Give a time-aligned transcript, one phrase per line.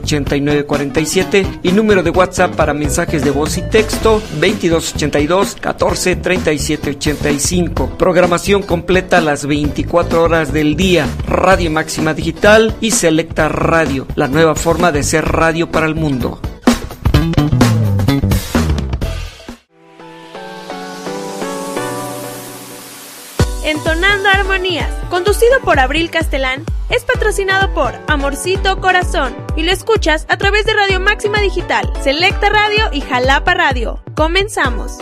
[1.63, 7.99] y número de WhatsApp para mensajes de voz y texto 2282 14 37 85.
[7.99, 11.07] Programación completa las 24 horas del día.
[11.27, 16.41] Radio Máxima Digital y Selecta Radio, la nueva forma de ser radio para el mundo.
[23.63, 30.39] Entonando Armonías, conducido por Abril Castelán, es patrocinado por Amorcito Corazón y lo escuchas a
[30.39, 34.03] través de Radio Máxima Digital, Selecta Radio y Jalapa Radio.
[34.15, 34.97] Comenzamos.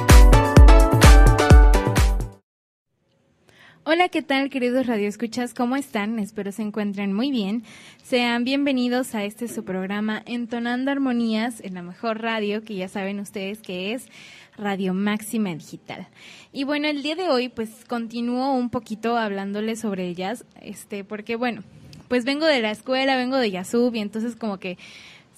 [3.89, 5.55] Hola, ¿qué tal, queridos radioescuchas?
[5.55, 6.19] ¿Cómo están?
[6.19, 7.63] Espero se encuentren muy bien.
[8.03, 13.21] Sean bienvenidos a este su programa Entonando Armonías en la mejor radio, que ya saben
[13.21, 14.09] ustedes que es
[14.57, 16.09] Radio Máxima Digital.
[16.53, 21.37] Y bueno, el día de hoy, pues continúo un poquito hablándoles sobre ellas, este, porque
[21.37, 21.63] bueno,
[22.09, 24.79] pues vengo de la escuela, vengo de Yasub, y entonces como que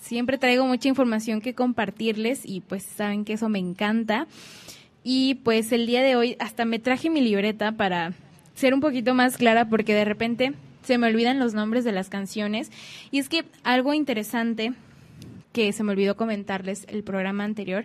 [0.00, 4.26] siempre traigo mucha información que compartirles, y pues saben que eso me encanta.
[5.04, 8.14] Y pues el día de hoy hasta me traje mi libreta para
[8.58, 10.52] ser un poquito más clara porque de repente
[10.82, 12.72] se me olvidan los nombres de las canciones.
[13.12, 14.72] Y es que algo interesante
[15.52, 17.84] que se me olvidó comentarles el programa anterior,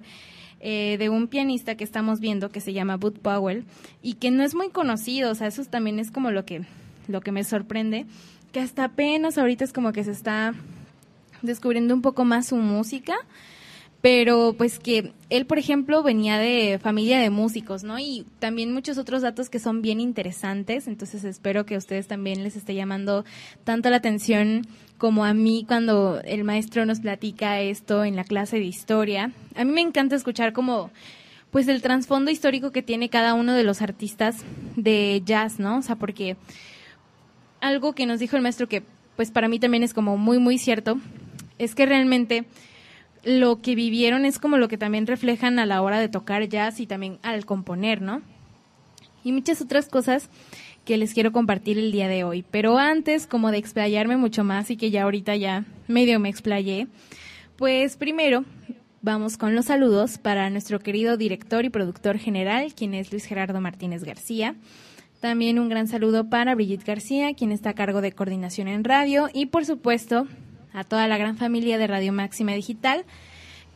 [0.59, 3.65] eh, de un pianista que estamos viendo que se llama Bud Powell
[4.01, 6.61] y que no es muy conocido, o sea, eso también es como lo que,
[7.07, 8.05] lo que me sorprende,
[8.51, 10.53] que hasta apenas ahorita es como que se está
[11.41, 13.15] descubriendo un poco más su música
[14.03, 17.97] pero pues que él, por ejemplo, venía de familia de músicos, ¿no?
[17.99, 22.43] Y también muchos otros datos que son bien interesantes, entonces espero que a ustedes también
[22.43, 23.23] les esté llamando
[23.63, 28.57] tanto la atención como a mí cuando el maestro nos platica esto en la clase
[28.57, 29.31] de historia.
[29.55, 30.91] A mí me encanta escuchar como
[31.49, 34.43] pues el trasfondo histórico que tiene cada uno de los artistas
[34.75, 35.77] de jazz, ¿no?
[35.77, 36.35] O sea, porque
[37.61, 38.83] algo que nos dijo el maestro que
[39.15, 40.97] pues para mí también es como muy muy cierto
[41.57, 42.43] es que realmente
[43.23, 46.79] lo que vivieron es como lo que también reflejan a la hora de tocar jazz
[46.79, 48.21] y también al componer, ¿no?
[49.23, 50.29] Y muchas otras cosas
[50.85, 52.43] que les quiero compartir el día de hoy.
[52.51, 56.87] Pero antes, como de explayarme mucho más y que ya ahorita ya medio me explayé,
[57.55, 58.43] pues primero
[59.01, 63.61] vamos con los saludos para nuestro querido director y productor general, quien es Luis Gerardo
[63.61, 64.55] Martínez García.
[65.21, 69.29] También un gran saludo para Brigitte García, quien está a cargo de coordinación en radio.
[69.33, 70.27] Y por supuesto,
[70.73, 73.05] a toda la gran familia de Radio Máxima Digital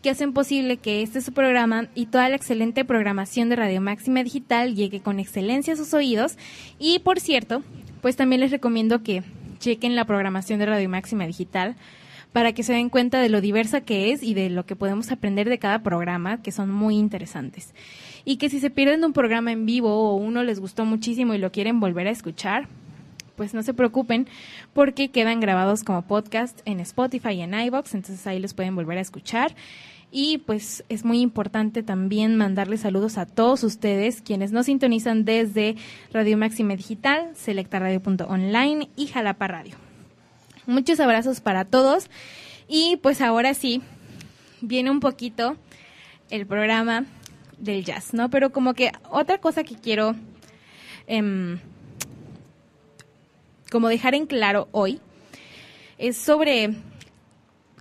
[0.02, 4.24] que hacen posible que este su programa y toda la excelente programación de Radio Máxima
[4.24, 6.38] Digital llegue con excelencia a sus oídos.
[6.80, 7.64] Y por cierto,
[8.02, 9.24] pues también les recomiendo que
[9.60, 11.76] chequen la programación de Radio Máxima Digital
[12.32, 15.12] para que se den cuenta de lo diversa que es y de lo que podemos
[15.12, 17.74] aprender de cada programa, que son muy interesantes.
[18.26, 21.40] Y que si se pierden un programa en vivo o uno les gustó muchísimo y
[21.40, 22.68] lo quieren volver a escuchar,
[23.38, 24.28] pues no se preocupen
[24.74, 28.98] porque quedan grabados como podcast en Spotify y en iBox, entonces ahí los pueden volver
[28.98, 29.56] a escuchar.
[30.10, 35.76] Y pues es muy importante también mandarles saludos a todos ustedes quienes nos sintonizan desde
[36.14, 39.76] Radio Máxima Digital, selectaradio.online y Jalapa Radio.
[40.66, 42.10] Muchos abrazos para todos
[42.68, 43.82] y pues ahora sí
[44.62, 45.58] viene un poquito
[46.30, 47.06] el programa
[47.58, 48.30] del jazz, ¿no?
[48.30, 50.16] Pero como que otra cosa que quiero
[51.08, 51.58] eh,
[53.72, 55.00] como dejar en claro hoy
[55.98, 56.76] es sobre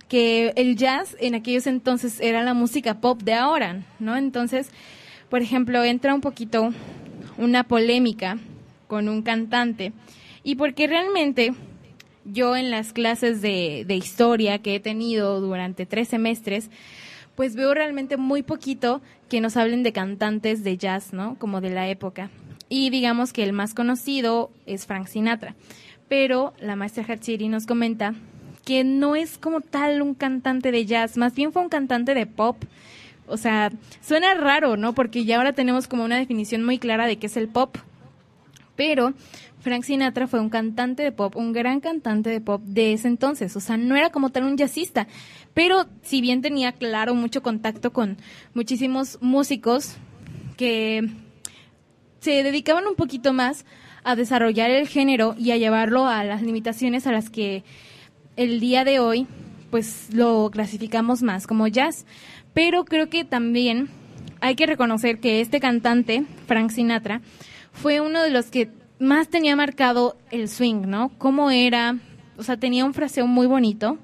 [0.07, 4.15] que el jazz en aquellos entonces era la música pop de ahora, ¿no?
[4.15, 4.69] Entonces,
[5.29, 6.69] por ejemplo, entra un poquito
[7.37, 8.37] una polémica
[8.87, 9.91] con un cantante
[10.43, 11.53] y porque realmente
[12.23, 16.69] yo en las clases de, de historia que he tenido durante tres semestres,
[17.35, 21.37] pues veo realmente muy poquito que nos hablen de cantantes de jazz, ¿no?
[21.37, 22.29] Como de la época
[22.69, 25.55] y digamos que el más conocido es Frank Sinatra.
[26.09, 28.13] pero la maestra Hatsiri nos comenta
[28.63, 32.25] que no es como tal un cantante de jazz, más bien fue un cantante de
[32.25, 32.57] pop.
[33.27, 33.71] O sea,
[34.01, 34.93] suena raro, ¿no?
[34.93, 37.77] Porque ya ahora tenemos como una definición muy clara de qué es el pop.
[38.75, 39.13] Pero
[39.59, 43.55] Frank Sinatra fue un cantante de pop, un gran cantante de pop de ese entonces.
[43.55, 45.07] O sea, no era como tal un jazzista.
[45.53, 48.17] Pero si bien tenía, claro, mucho contacto con
[48.53, 49.95] muchísimos músicos
[50.55, 51.09] que
[52.19, 53.65] se dedicaban un poquito más
[54.03, 57.63] a desarrollar el género y a llevarlo a las limitaciones a las que
[58.35, 59.27] el día de hoy
[59.69, 62.05] pues lo clasificamos más como jazz.
[62.53, 63.89] Pero creo que también
[64.39, 67.21] hay que reconocer que este cantante, Frank Sinatra,
[67.71, 68.69] fue uno de los que
[68.99, 71.11] más tenía marcado el swing, ¿no?
[71.17, 71.97] Cómo era,
[72.37, 73.97] o sea, tenía un fraseo muy bonito.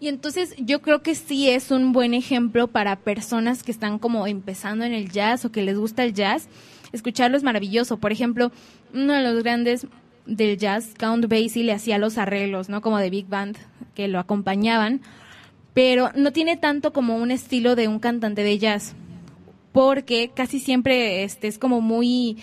[0.00, 4.26] Y entonces yo creo que sí es un buen ejemplo para personas que están como
[4.26, 6.48] empezando en el jazz o que les gusta el jazz
[6.92, 7.98] escucharlo es maravilloso.
[7.98, 8.52] Por ejemplo,
[8.94, 9.86] uno de los grandes
[10.26, 12.80] del jazz, Count Basie, le hacía los arreglos, ¿no?
[12.80, 13.56] Como de Big Band,
[13.94, 15.00] que lo acompañaban,
[15.74, 18.94] pero no tiene tanto como un estilo de un cantante de jazz,
[19.72, 22.38] porque casi siempre este, es como muy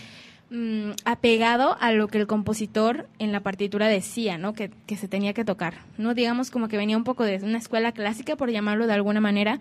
[0.55, 4.53] mm, apegado a lo que el compositor en la partitura decía, ¿no?
[4.53, 6.13] Que, se tenía que tocar, ¿no?
[6.13, 9.59] Digamos como que venía un poco de una escuela clásica, por llamarlo de alguna manera,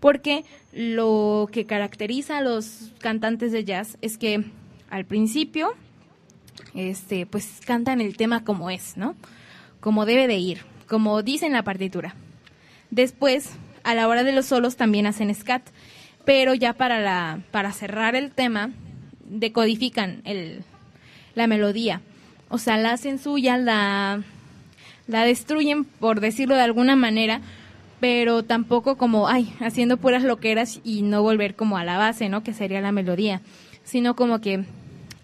[0.00, 4.44] porque lo que caracteriza a los cantantes de jazz es que
[4.90, 5.72] al principio
[6.74, 9.16] este pues cantan el tema como es, ¿no?
[9.80, 12.14] Como debe de ir, como dice en la partitura.
[12.90, 13.50] Después,
[13.84, 15.62] a la hora de los solos también hacen scat,
[16.24, 18.72] pero ya para la para cerrar el tema
[19.28, 20.64] decodifican el
[21.34, 22.00] la melodía.
[22.48, 24.22] O sea, la hacen suya, la
[25.06, 27.40] la destruyen por decirlo de alguna manera,
[28.00, 32.42] pero tampoco como, ay, haciendo puras loqueras y no volver como a la base, ¿no?
[32.42, 33.40] Que sería la melodía,
[33.84, 34.64] sino como que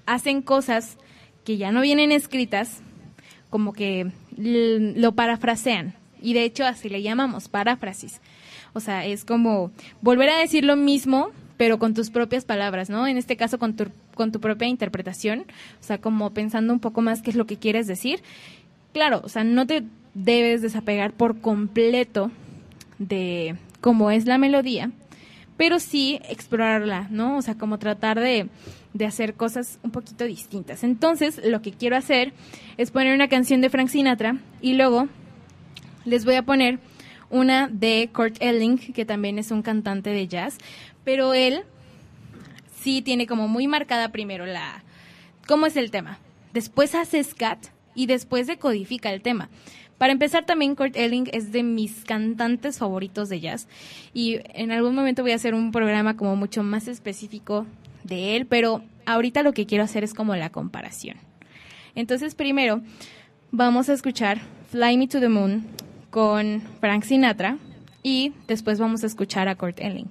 [0.07, 0.99] hacen cosas
[1.45, 2.81] que ya no vienen escritas,
[3.51, 5.95] como que lo parafrasean.
[6.21, 8.21] Y de hecho así le llamamos, paráfrasis.
[8.73, 9.71] O sea, es como
[10.01, 11.31] volver a decir lo mismo,
[11.63, 13.07] pero con tus propias palabras, ¿no?
[13.07, 13.85] En este caso con tu,
[14.17, 15.45] con tu propia interpretación,
[15.81, 18.21] o sea, como pensando un poco más qué es lo que quieres decir.
[18.93, 22.33] Claro, o sea, no te debes desapegar por completo
[22.99, 24.91] de cómo es la melodía,
[25.57, 27.37] pero sí explorarla, ¿no?
[27.37, 28.49] O sea, como tratar de,
[28.93, 30.83] de hacer cosas un poquito distintas.
[30.83, 32.33] Entonces, lo que quiero hacer
[32.77, 35.07] es poner una canción de Frank Sinatra y luego
[36.05, 36.81] les voy a poner
[37.33, 40.59] una de Kurt Elling, que también es un cantante de jazz,
[41.05, 41.63] pero él
[42.81, 44.83] sí tiene como muy marcada primero la
[45.47, 46.19] cómo es el tema.
[46.53, 49.49] Después hace scat y después decodifica el tema.
[49.99, 53.69] Para empezar, también Kurt Elling es de mis cantantes favoritos de jazz
[54.13, 57.67] y en algún momento voy a hacer un programa como mucho más específico
[58.03, 61.19] de él, pero ahorita lo que quiero hacer es como la comparación.
[61.95, 62.83] Entonces, primero
[63.53, 64.41] vamos a escuchar
[64.71, 65.67] Fly Me to the Moon
[66.11, 67.59] con Frank Sinatra
[68.03, 70.11] y después vamos a escuchar a Kurt Elling.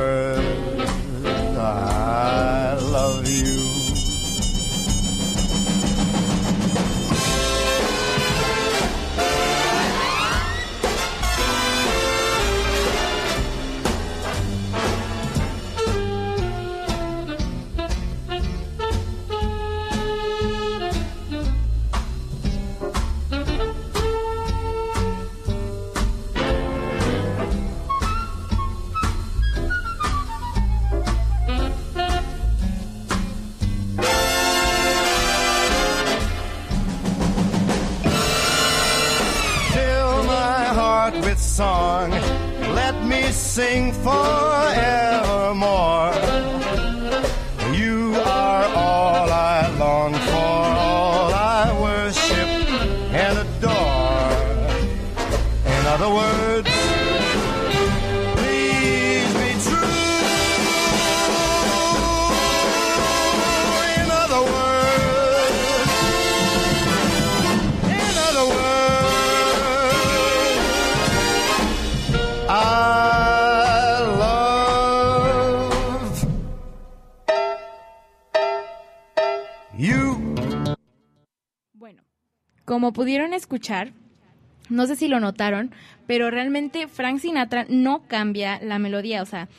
[41.51, 42.11] song.
[42.79, 46.00] Let me sing forevermore.
[82.71, 83.91] Como pudieron escuchar,
[84.69, 85.71] no sé si lo notaron,
[86.07, 89.49] pero realmente Frank Sinatra no cambia la melodía, o sea,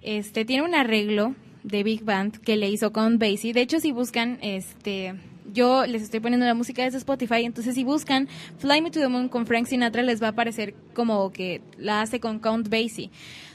[0.00, 3.52] este tiene un arreglo de Big Band que le hizo con Basie.
[3.52, 5.16] De hecho, si buscan este
[5.52, 8.28] yo les estoy poniendo la música desde Spotify, entonces si buscan
[8.58, 12.00] Fly Me to the Moon con Frank Sinatra les va a aparecer como que la
[12.00, 13.10] hace con Count Basie.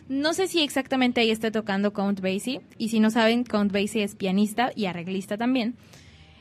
[0.10, 4.04] No sé si exactamente ahí está tocando Count Basie y si no saben, Count Basie
[4.04, 5.76] es pianista y arreglista también.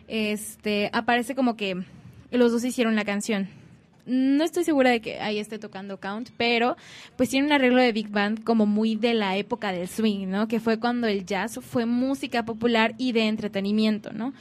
[0.08, 1.84] Este, aparece como que
[2.30, 3.48] los dos hicieron la canción.
[4.06, 6.76] No estoy segura de que ahí esté tocando Count, pero
[7.16, 10.46] pues tiene un arreglo de Big Band como muy de la época del swing, ¿no?
[10.46, 14.32] Que fue cuando el jazz fue música popular y de entretenimiento, ¿no?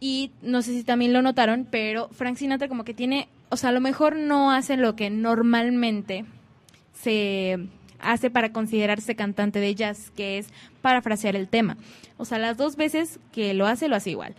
[0.00, 3.70] Y no sé si también lo notaron, pero Frank Sinatra como que tiene, o sea,
[3.70, 6.24] a lo mejor no hace lo que normalmente
[6.92, 7.58] se
[8.00, 10.48] hace para considerarse cantante de jazz, que es
[10.82, 11.76] parafrasear el tema.
[12.16, 14.34] O sea, las dos veces que lo hace, lo hace igual.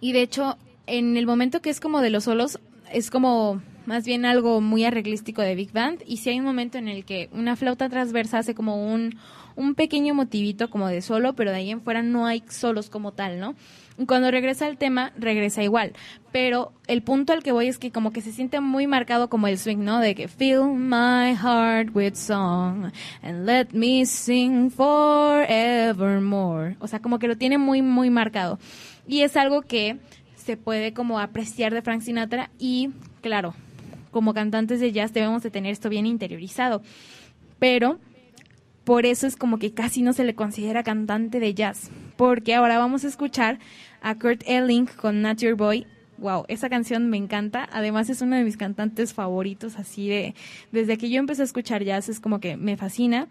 [0.00, 0.56] Y de hecho,
[0.86, 2.60] en el momento que es como de los solos,
[2.92, 6.02] es como más bien algo muy arreglístico de Big Band.
[6.06, 9.18] Y si hay un momento en el que una flauta transversa hace como un,
[9.54, 13.12] un pequeño motivito como de solo, pero de ahí en fuera no hay solos como
[13.12, 13.54] tal, ¿no?
[14.06, 15.94] Cuando regresa al tema, regresa igual.
[16.30, 19.48] Pero el punto al que voy es que como que se siente muy marcado como
[19.48, 20.00] el swing, ¿no?
[20.00, 22.90] De que fill my heart with song
[23.22, 26.76] and let me sing forevermore.
[26.80, 28.58] O sea, como que lo tiene muy, muy marcado.
[29.08, 29.98] Y es algo que
[30.46, 33.52] se puede como apreciar de Frank Sinatra y, claro,
[34.12, 36.82] como cantantes de jazz debemos de tener esto bien interiorizado.
[37.58, 37.98] Pero
[38.84, 42.78] por eso es como que casi no se le considera cantante de jazz, porque ahora
[42.78, 43.58] vamos a escuchar
[44.00, 45.88] a Kurt Elling con Nature Boy.
[46.18, 47.68] Wow, esa canción me encanta.
[47.72, 50.36] Además es uno de mis cantantes favoritos, así de
[50.70, 53.26] desde que yo empecé a escuchar jazz es como que me fascina.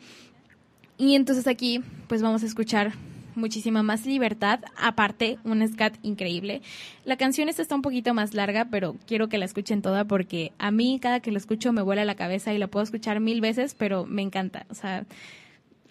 [0.98, 2.92] Y entonces aquí pues vamos a escuchar
[3.36, 6.62] muchísima más libertad, aparte un scat increíble.
[7.04, 10.52] La canción esta está un poquito más larga, pero quiero que la escuchen toda porque
[10.58, 13.42] a mí cada que la escucho me vuela la cabeza y la puedo escuchar mil
[13.42, 14.66] veces, pero me encanta.
[14.70, 15.06] O sea,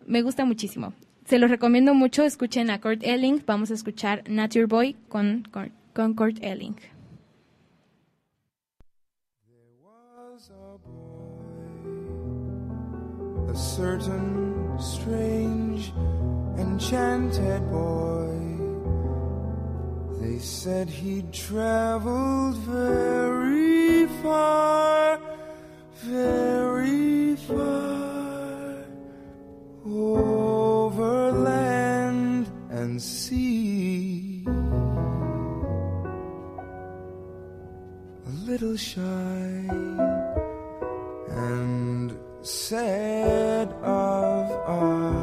[0.06, 0.92] me gusta muchísimo.
[1.26, 3.42] Se los recomiendo mucho, escuchen a Kurt Elling.
[3.46, 6.76] Vamos a escuchar Nature Boy con, con, con Kurt Elling.
[13.54, 15.92] a certain strange
[16.58, 18.30] enchanted boy.
[20.20, 25.18] They said he'd traveled very far,
[26.02, 28.76] very far
[29.86, 34.44] over land and sea.
[38.26, 39.66] A little shy
[41.30, 45.13] and sad of eye,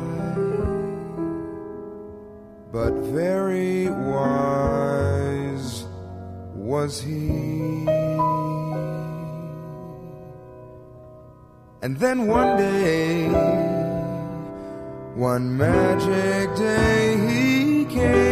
[2.71, 5.85] but very wise
[6.55, 7.85] was he.
[11.81, 13.27] And then one day,
[15.15, 18.30] one magic day he came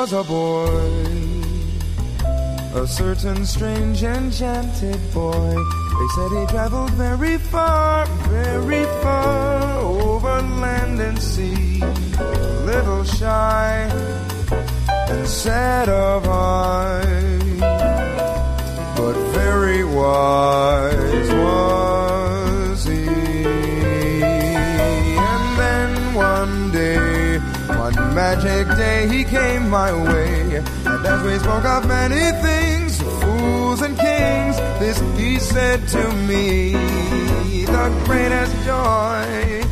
[0.00, 0.92] was a boy,
[2.80, 5.54] a certain strange enchanted boy.
[5.98, 11.80] They said he traveled very far, very far over land and sea.
[12.64, 13.90] Little shy
[15.10, 17.48] and sad of eye,
[18.96, 21.07] but very wise
[28.64, 30.56] perfect day he came my way.
[30.56, 36.72] And as we spoke of many things, fools and kings, this he said to me,
[36.72, 39.62] the greatest joy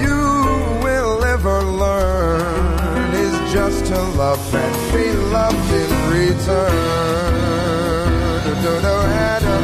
[0.00, 0.20] you
[0.82, 7.34] will ever learn is just to love and be loved in return.
[8.44, 8.96] Da da da
[9.34, 9.60] da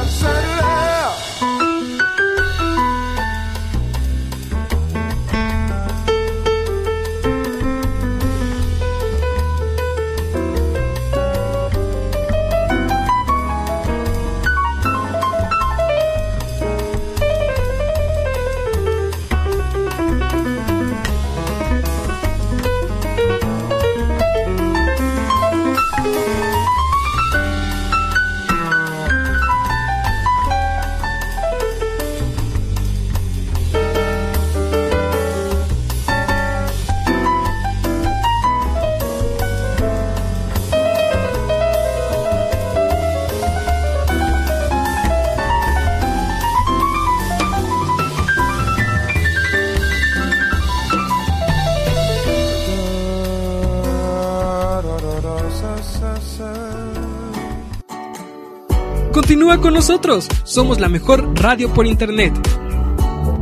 [59.11, 62.33] Continúa con nosotros, somos la mejor radio por internet.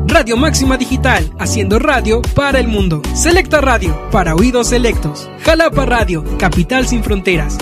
[0.05, 3.01] Radio Máxima Digital, haciendo radio para el mundo.
[3.15, 5.29] Selecta Radio, para oídos selectos.
[5.41, 7.57] Jalapa Radio, Capital sin Fronteras.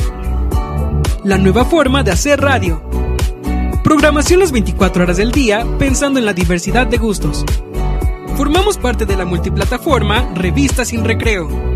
[1.24, 2.84] La nueva forma de hacer radio.
[3.84, 7.46] Programación las 24 horas del día, pensando en la diversidad de gustos.
[8.36, 11.72] Formamos parte de la multiplataforma Revista sin Recreo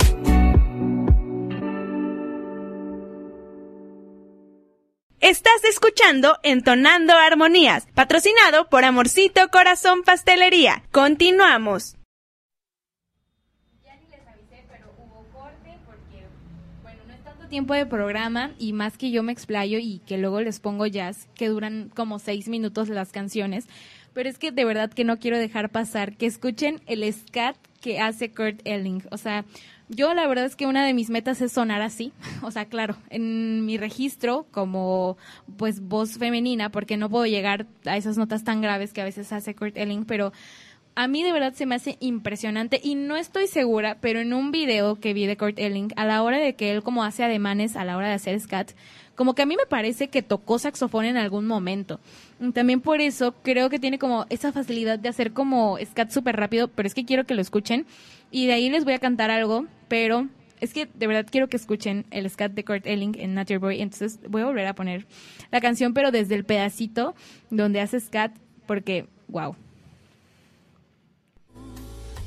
[5.27, 10.83] Estás escuchando Entonando Armonías, patrocinado por Amorcito Corazón Pastelería.
[10.91, 11.95] Continuamos.
[13.83, 16.27] Ya ni les avisé, pero hubo corte porque,
[16.83, 20.19] bueno, no es tanto tiempo de programa y más que yo me explayo y que
[20.19, 23.65] luego les pongo jazz, que duran como seis minutos las canciones.
[24.13, 27.99] Pero es que de verdad que no quiero dejar pasar que escuchen el scat que
[27.99, 29.01] hace Kurt Elling.
[29.09, 29.43] O sea,
[29.89, 32.95] yo la verdad es que una de mis metas es sonar así, o sea, claro,
[33.10, 35.17] en mi registro como
[35.58, 39.32] pues voz femenina, porque no puedo llegar a esas notas tan graves que a veces
[39.32, 40.32] hace Kurt Elling, pero
[40.95, 44.51] a mí de verdad se me hace impresionante y no estoy segura, pero en un
[44.51, 47.75] video que vi de Kurt Elling, a la hora de que él como hace ademanes
[47.75, 48.71] a la hora de hacer scat,
[49.15, 51.99] como que a mí me parece que tocó saxofón en algún momento.
[52.53, 56.69] También por eso creo que tiene como esa facilidad de hacer como scat súper rápido,
[56.69, 57.86] pero es que quiero que lo escuchen.
[58.31, 60.27] Y de ahí les voy a cantar algo, pero
[60.62, 63.81] es que de verdad quiero que escuchen el scat de Kurt Elling en Nature Boy.
[63.81, 65.08] Entonces voy a volver a poner
[65.51, 67.15] la canción, pero desde el pedacito
[67.49, 68.34] donde hace scat,
[68.65, 69.55] porque, wow.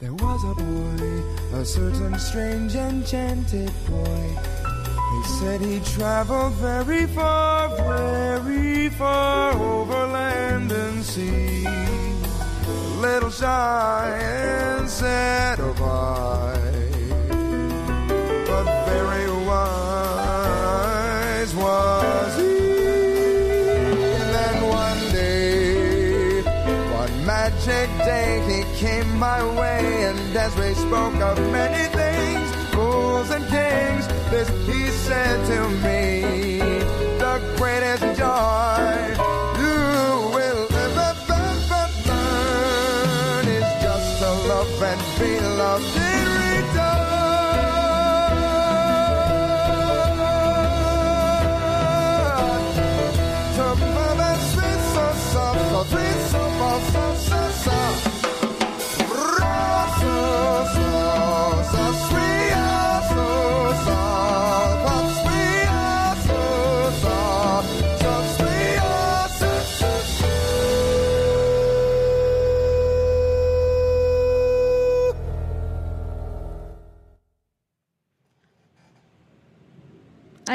[0.00, 4.63] There was a boy, a certain strange enchanted boy.
[5.14, 11.64] They said he traveled very far, very far over land and sea
[13.04, 16.56] little shy and sad of oh, eye,
[18.46, 22.56] but very wise was he.
[24.18, 26.40] And then one day,
[27.00, 31.93] one magic day, he came my way, and as we spoke of many
[32.84, 36.00] fools and kings, this he said to me,
[37.24, 38.94] the greatest joy.
[39.62, 39.78] You
[40.36, 41.10] will ever
[42.08, 46.03] learn is just to love and be loved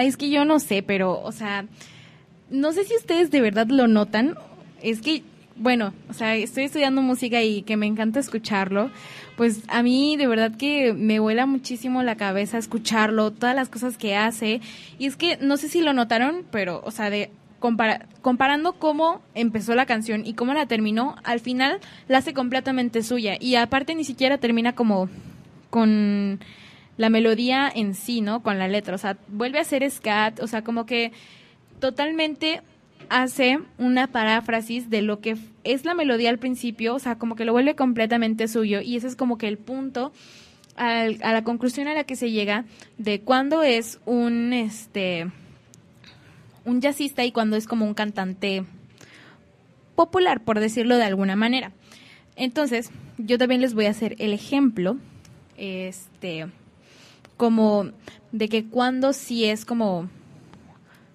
[0.03, 1.65] Es que yo no sé, pero, o sea,
[2.49, 4.35] no sé si ustedes de verdad lo notan.
[4.81, 5.23] Es que,
[5.55, 8.91] bueno, o sea, estoy estudiando música y que me encanta escucharlo.
[9.35, 13.97] Pues a mí de verdad que me vuela muchísimo la cabeza escucharlo, todas las cosas
[13.97, 14.61] que hace.
[14.97, 17.09] Y es que no sé si lo notaron, pero, o sea,
[18.21, 23.37] comparando cómo empezó la canción y cómo la terminó, al final la hace completamente suya.
[23.39, 25.09] Y aparte ni siquiera termina como
[25.69, 26.39] con
[26.99, 28.43] la melodía en sí, ¿no?
[28.43, 28.93] Con la letra.
[28.93, 31.13] O sea, vuelve a ser scat, o sea, como que
[31.79, 32.61] totalmente
[33.07, 37.45] hace una paráfrasis de lo que es la melodía al principio, o sea, como que
[37.45, 38.81] lo vuelve completamente suyo.
[38.81, 40.11] Y ese es como que el punto
[40.75, 42.65] a la conclusión a la que se llega
[42.97, 45.29] de cuándo es un este
[46.65, 48.65] un jazzista y cuándo es como un cantante
[49.95, 51.71] popular, por decirlo de alguna manera.
[52.35, 54.97] Entonces, yo también les voy a hacer el ejemplo,
[55.57, 56.47] este,
[57.39, 57.85] como
[58.33, 60.09] de que cuando sí es como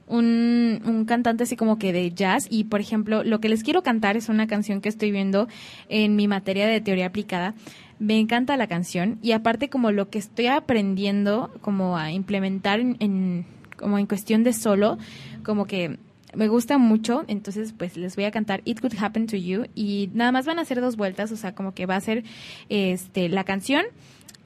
[0.06, 2.46] un, un cantante así como que de jazz.
[2.48, 5.48] Y por ejemplo lo que les quiero cantar es una canción que estoy viendo
[5.90, 7.54] en mi materia de teoría aplicada.
[7.98, 9.18] Me encanta la canción.
[9.20, 13.44] Y aparte como lo que estoy aprendiendo como a implementar en,
[13.76, 14.96] como en cuestión de solo
[15.42, 15.98] como que
[16.34, 19.66] me gusta mucho, entonces pues les voy a cantar It Could Happen to You.
[19.74, 22.24] Y nada más van a hacer dos vueltas, o sea, como que va a ser
[22.70, 23.84] este la canción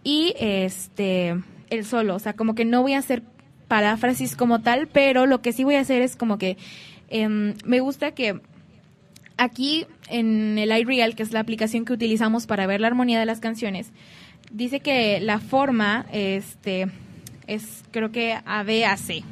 [0.03, 1.37] y este
[1.70, 3.22] el solo, o sea, como que no voy a hacer
[3.68, 6.57] paráfrasis como tal, pero lo que sí voy a hacer es como que
[7.09, 8.40] em, me gusta que
[9.37, 13.26] aquí en el iReal, que es la aplicación que utilizamos para ver la armonía de
[13.26, 13.90] las canciones,
[14.50, 16.88] dice que la forma este
[17.46, 19.22] es creo que A B A C.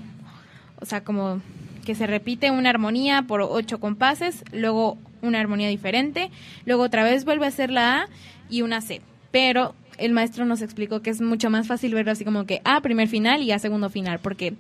[0.81, 1.41] O sea, como
[1.85, 6.31] que se repite una armonía por ocho compases, luego una armonía diferente,
[6.65, 8.09] luego otra vez vuelve a ser la A
[8.49, 9.01] y una C.
[9.31, 12.81] Pero el maestro nos explicó que es mucho más fácil verlo así como que A
[12.81, 14.55] primer final y A segundo final, porque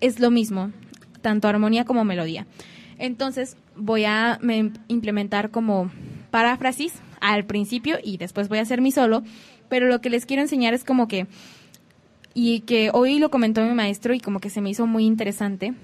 [0.00, 0.72] es lo mismo,
[1.22, 2.46] tanto armonía como melodía.
[2.98, 4.38] Entonces voy a
[4.88, 5.90] implementar como
[6.30, 9.22] paráfrasis al principio y después voy a hacer mi solo,
[9.68, 11.26] pero lo que les quiero enseñar es como que,
[12.34, 15.74] y que hoy lo comentó mi maestro y como que se me hizo muy interesante,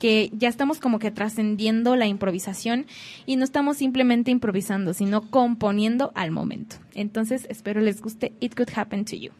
[0.00, 2.86] que ya estamos como que trascendiendo la improvisación
[3.26, 6.76] y no estamos simplemente improvisando, sino componiendo al momento.
[6.94, 9.30] Entonces espero les guste It Could Happen to You.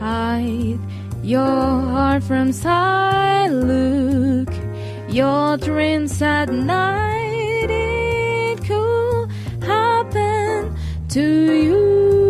[0.00, 0.78] Hide
[1.24, 3.50] your heart from sight.
[3.50, 4.50] Look
[5.08, 7.68] your dreams at night.
[7.68, 9.30] It could
[9.62, 10.76] happen
[11.08, 12.27] to you.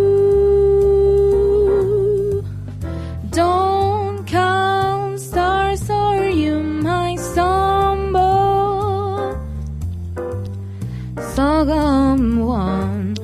[11.58, 13.14] Someone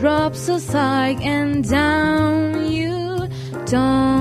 [0.00, 3.28] drops aside and down you
[3.66, 4.13] tumble.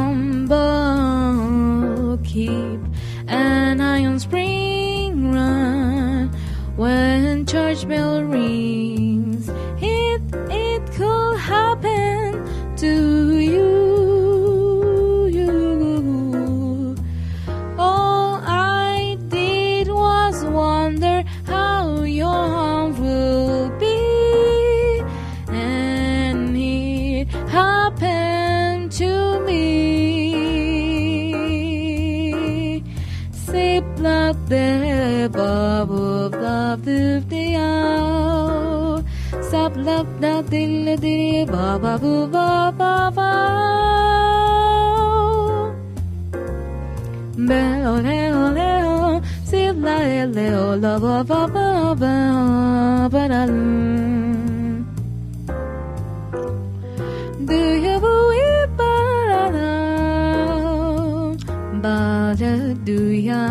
[41.64, 42.48] Ba ba boo ba
[42.80, 43.30] ba ba.
[47.50, 48.96] Beo leo leo,
[49.50, 49.98] sip la
[50.38, 51.68] leo la ba ba ba
[52.02, 52.16] ba
[53.14, 53.42] ba da.
[57.50, 58.96] Do you believe ba
[61.84, 61.98] ba
[62.40, 62.54] da
[62.88, 63.00] do
[63.30, 63.44] ya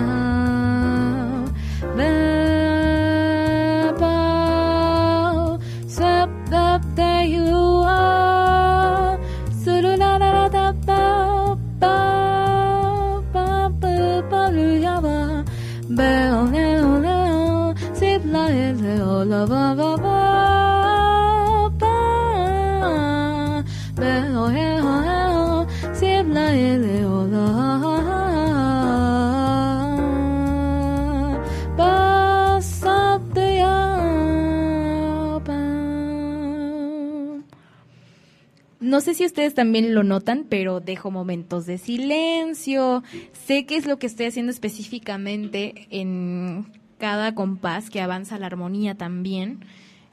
[38.92, 43.02] no sé si ustedes también lo notan, pero dejo momentos de silencio.
[43.32, 46.66] Sé qué es lo que estoy haciendo específicamente en
[46.98, 49.64] cada compás que avanza la armonía también.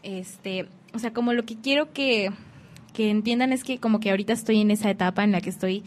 [0.02, 2.32] Este, o sea, como lo que quiero que,
[2.94, 5.84] que entiendan es que como que ahorita estoy en esa etapa en la que estoy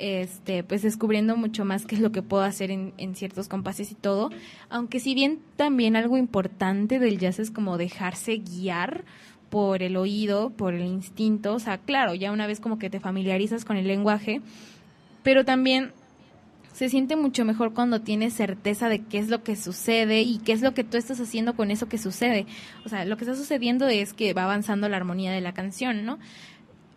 [0.00, 3.92] este, pues descubriendo mucho más qué es lo que puedo hacer en, en ciertos compases
[3.92, 4.30] y todo.
[4.68, 9.04] Aunque si bien también algo importante del jazz es como dejarse guiar
[9.52, 13.00] por el oído, por el instinto, o sea, claro, ya una vez como que te
[13.00, 14.40] familiarizas con el lenguaje,
[15.22, 15.92] pero también
[16.72, 20.52] se siente mucho mejor cuando tienes certeza de qué es lo que sucede y qué
[20.52, 22.46] es lo que tú estás haciendo con eso que sucede.
[22.86, 26.06] O sea, lo que está sucediendo es que va avanzando la armonía de la canción,
[26.06, 26.18] ¿no?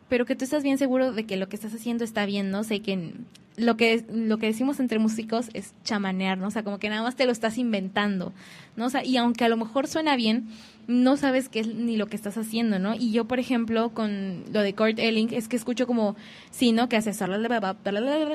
[0.08, 2.64] Pero que tú estás bien seguro de que lo que estás haciendo está bien, ¿no?
[2.64, 3.16] Sé que
[3.58, 6.48] lo que lo que decimos entre músicos es chamanear, ¿no?
[6.48, 8.34] O sea, como que nada más te lo estás inventando,
[8.76, 8.86] ¿no?
[8.86, 10.48] O sea, y aunque a lo mejor suena bien,
[10.88, 12.96] no sabes qué es ni lo que estás haciendo, ¿no?
[12.96, 16.16] Y yo, por ejemplo, con lo de Kurt Elling, es que escucho como,
[16.52, 16.90] sí, ¿no?
[16.90, 17.12] Que hace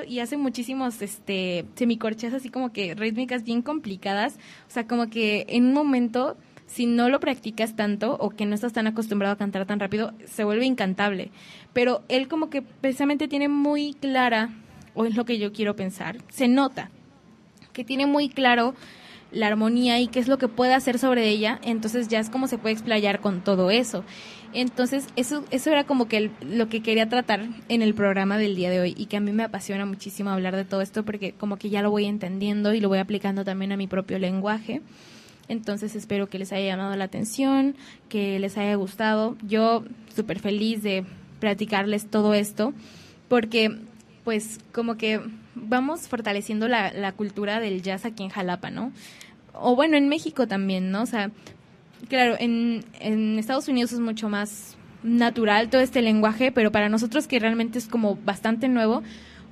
[0.09, 4.37] y hace muchísimos, este, semicorcheas así como que rítmicas bien complicadas.
[4.69, 6.37] O sea, como que en un momento
[6.71, 10.13] si no lo practicas tanto o que no estás tan acostumbrado a cantar tan rápido,
[10.27, 11.33] se vuelve incantable.
[11.73, 14.51] Pero él como que precisamente tiene muy clara,
[14.95, 16.91] o es lo que yo quiero pensar, se nota
[17.73, 18.75] que tiene muy claro
[19.33, 22.49] la armonía y qué es lo que puede hacer sobre ella, entonces ya es como
[22.49, 24.05] se puede explayar con todo eso.
[24.53, 28.71] Entonces, eso, eso era como que lo que quería tratar en el programa del día
[28.71, 31.57] de hoy y que a mí me apasiona muchísimo hablar de todo esto porque como
[31.57, 34.83] que ya lo voy entendiendo y lo voy aplicando también a mi propio lenguaje.
[35.47, 37.77] Entonces espero que les haya llamado la atención,
[38.09, 39.37] que les haya gustado.
[39.47, 41.05] Yo súper feliz de
[41.39, 42.73] platicarles todo esto
[43.29, 43.79] porque
[44.31, 45.21] pues como que
[45.57, 48.93] vamos fortaleciendo la, la cultura del jazz aquí en Jalapa, ¿no?
[49.55, 51.03] O bueno, en México también, ¿no?
[51.03, 51.33] O sea,
[52.09, 57.27] claro, en, en Estados Unidos es mucho más natural todo este lenguaje, pero para nosotros
[57.27, 59.03] que realmente es como bastante nuevo,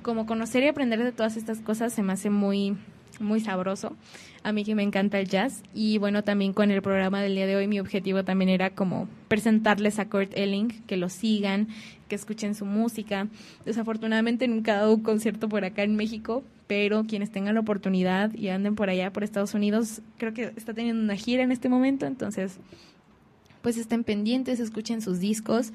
[0.01, 2.77] como conocer y aprender de todas estas cosas se me hace muy,
[3.19, 3.95] muy sabroso.
[4.43, 5.63] A mí que me encanta el jazz.
[5.73, 9.07] Y bueno, también con el programa del día de hoy mi objetivo también era como
[9.27, 11.67] presentarles a Kurt Elling, que lo sigan,
[12.07, 13.27] que escuchen su música.
[13.65, 18.33] Desafortunadamente nunca ha dado un concierto por acá en México, pero quienes tengan la oportunidad
[18.33, 21.69] y anden por allá, por Estados Unidos, creo que está teniendo una gira en este
[21.69, 22.59] momento, entonces
[23.61, 25.73] pues estén pendientes, escuchen sus discos.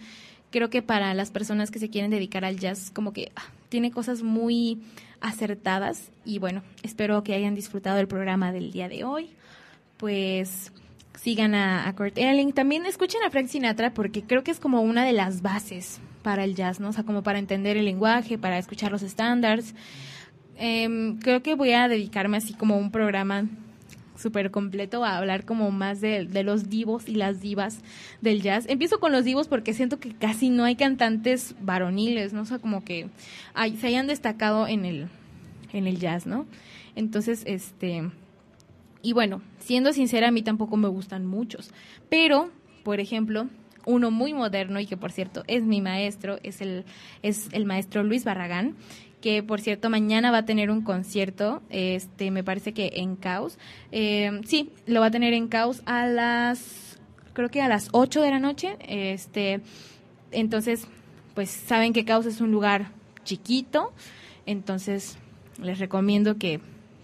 [0.55, 3.90] Creo que para las personas que se quieren dedicar al jazz, como que ah, tiene
[3.90, 4.81] cosas muy
[5.21, 9.31] acertadas y bueno, espero que hayan disfrutado el programa del día de hoy.
[9.97, 10.71] Pues
[11.21, 12.53] sigan a, Kurt Elling.
[12.53, 16.45] También escuchen a Frank Sinatra porque creo que es como una de las bases para
[16.45, 16.90] el jazz, ¿no?
[16.90, 19.75] O sea, como para entender el lenguaje, para escuchar los estándares.
[20.57, 23.49] Em, creo que voy a dedicarme así como un programa
[24.16, 27.81] súper completo a hablar como más de, de, los divos y las divas
[28.20, 28.66] del jazz.
[28.68, 32.42] Empiezo con los divos porque siento que casi no hay cantantes varoniles, ¿no?
[32.42, 33.09] O sea, como que
[33.55, 35.09] hay, se hayan destacado en el,
[35.72, 36.46] en el jazz, ¿no?
[36.96, 38.11] Entonces, este...
[39.03, 41.72] Y bueno, siendo sincera, a mí tampoco me gustan muchos.
[42.09, 42.50] Pero,
[42.85, 43.48] por ejemplo,
[43.87, 46.85] uno muy moderno y que por cierto es mi maestro, es el,
[47.22, 48.77] es el maestro Luis Barragán,
[49.25, 53.57] que por cierto mañana va a tener un concierto, este me parece que en Caos.
[53.91, 56.99] Eh, sí, lo va a tener en Caos a las,
[57.33, 58.77] creo que a las 8 de la noche.
[58.87, 59.63] Este,
[60.31, 60.87] entonces,
[61.35, 62.91] pues saben que Caos es un lugar
[63.25, 63.95] chiquito,
[64.45, 65.17] entonces
[65.59, 66.61] les recomiendo que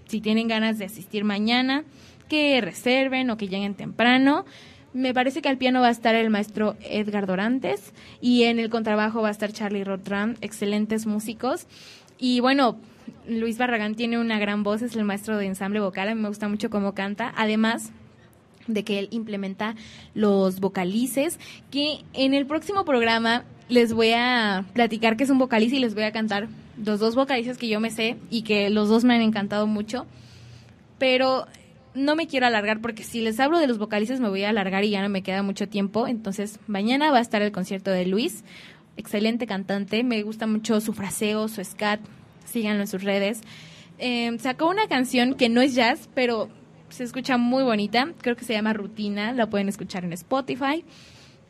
[0.07, 1.85] si tienen ganas de asistir mañana,
[2.29, 4.45] que reserven o que lleguen temprano.
[4.93, 8.71] Me parece que al piano va a estar el maestro Edgar Dorantes y en el
[8.71, 11.69] contrabajo va a estar Charlie Rotram, excelentes músicos.
[12.21, 12.77] Y bueno,
[13.27, 16.29] Luis Barragán tiene una gran voz, es el maestro de ensamble vocal, a mí me
[16.29, 17.33] gusta mucho cómo canta.
[17.35, 17.93] Además,
[18.67, 19.75] de que él implementa
[20.15, 25.77] los vocalices, que en el próximo programa les voy a platicar que es un vocalice
[25.77, 26.49] y les voy a cantar
[26.85, 30.07] los dos vocalices que yo me sé y que los dos me han encantado mucho.
[30.99, 31.47] Pero
[31.95, 34.85] no me quiero alargar porque si les hablo de los vocalices me voy a alargar
[34.85, 36.07] y ya no me queda mucho tiempo.
[36.07, 38.45] Entonces, mañana va a estar el concierto de Luis
[39.01, 42.01] excelente cantante, me gusta mucho su fraseo, su scat,
[42.45, 43.41] síganlo en sus redes.
[43.99, 46.49] Em, sacó una canción que no es jazz, pero
[46.89, 50.85] se escucha muy bonita, creo que se llama Rutina, la pueden escuchar en Spotify.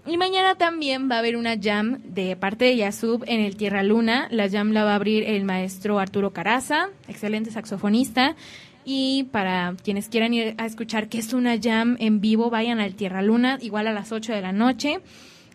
[0.06, 3.82] Y mañana también va a haber una jam de parte de Yasub en el Tierra
[3.82, 4.28] Luna.
[4.30, 8.34] La jam la va a abrir el maestro Arturo Caraza, excelente saxofonista.
[8.84, 12.94] Y para quienes quieran ir a escuchar qué es una jam en vivo, vayan al
[12.94, 15.00] Tierra Luna, igual a las 8 de la noche.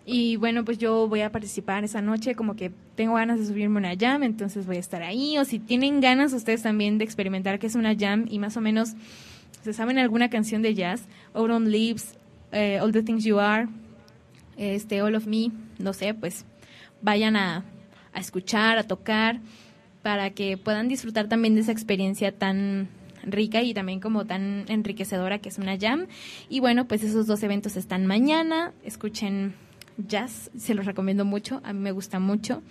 [0.05, 3.77] Y bueno, pues yo voy a participar esa noche, como que tengo ganas de subirme
[3.77, 5.37] una jam, entonces voy a estar ahí.
[5.39, 8.61] O si tienen ganas ustedes también de experimentar qué es una jam y más o
[8.61, 8.93] menos
[9.63, 12.15] se saben alguna canción de jazz, Autumn Leaves,
[12.51, 13.67] eh, All the Things You Are,
[14.57, 16.45] este, All of Me, no sé, pues
[17.01, 17.65] vayan a,
[18.13, 19.39] a escuchar, a tocar,
[20.03, 22.89] para que puedan disfrutar también de esa experiencia tan
[23.23, 26.05] rica y también como tan enriquecedora que es una jam.
[26.47, 28.71] Y bueno, pues esos dos eventos están mañana.
[28.83, 29.55] Escuchen
[29.97, 32.61] jazz, se los recomiendo mucho, a mí me gusta mucho.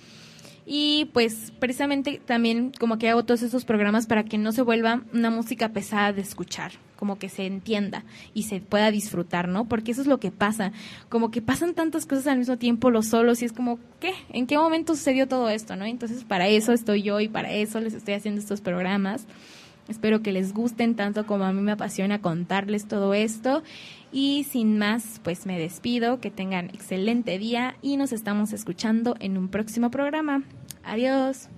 [0.66, 5.02] Y pues precisamente también como que hago todos esos programas para que no se vuelva
[5.12, 9.66] una música pesada de escuchar, como que se entienda y se pueda disfrutar, ¿no?
[9.66, 10.72] Porque eso es lo que pasa,
[11.10, 14.14] como que pasan tantas cosas al mismo tiempo los solos y es como, ¿qué?
[14.30, 15.84] ¿En qué momento sucedió todo esto, no?
[15.84, 19.26] Entonces para eso estoy yo y para eso les estoy haciendo estos programas.
[19.88, 23.62] Espero que les gusten tanto como a mí me apasiona contarles todo esto.
[24.12, 29.36] Y sin más, pues me despido, que tengan excelente día y nos estamos escuchando en
[29.36, 30.42] un próximo programa.
[30.84, 31.48] Adiós.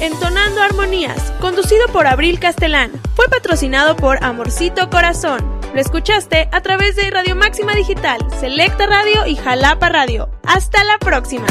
[0.00, 5.40] Entonando Armonías, conducido por Abril Castelán, fue patrocinado por Amorcito Corazón.
[5.74, 10.30] Lo escuchaste a través de Radio Máxima Digital, Selecta Radio y Jalapa Radio.
[10.42, 11.46] Hasta la próxima.